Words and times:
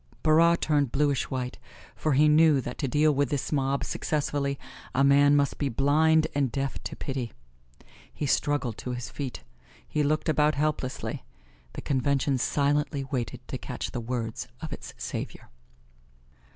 Barras 0.23 0.57
turned 0.59 0.91
bluish 0.91 1.29
white, 1.29 1.59
for 1.95 2.13
he 2.13 2.27
knew 2.27 2.59
that 2.59 2.79
to 2.79 2.87
deal 2.87 3.13
with 3.13 3.29
this 3.29 3.51
mob 3.51 3.83
successfully 3.83 4.57
a 4.95 5.03
man 5.03 5.35
must 5.35 5.59
be 5.59 5.69
blind 5.69 6.25
and 6.33 6.51
deaf 6.51 6.81
to 6.85 6.95
pity. 6.95 7.33
He 8.11 8.25
struggled 8.25 8.79
to 8.79 8.93
his 8.95 9.11
feet 9.11 9.43
he 9.87 10.01
looked 10.01 10.27
about 10.27 10.55
helplessly 10.55 11.23
the 11.73 11.83
Convention 11.83 12.39
silently 12.39 13.03
waited 13.03 13.47
to 13.49 13.59
catch 13.59 13.91
the 13.91 14.01
words 14.01 14.47
of 14.59 14.73
its 14.73 14.95
savior. 14.97 15.49